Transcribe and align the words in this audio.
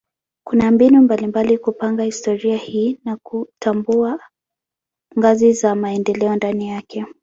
Kuna 0.47 0.71
mbinu 0.71 1.01
mbalimbali 1.01 1.57
kupanga 1.57 2.03
historia 2.03 2.57
hii 2.57 2.99
na 3.05 3.17
kutambua 3.17 4.19
ngazi 5.19 5.53
za 5.53 5.75
maendeleo 5.75 6.35
ndani 6.35 6.69
yake. 6.69 7.05